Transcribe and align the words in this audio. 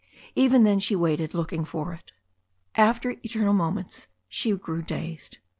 Even 0.33 0.63
then 0.63 0.79
she 0.79 0.95
waited, 0.95 1.35
looking 1.35 1.63
for 1.63 1.93
it. 1.93 2.11
After 2.73 3.11
eternal 3.21 3.53
moments 3.53 4.07
she 4.27 4.51
grew 4.53 4.81
dazed. 4.81 5.37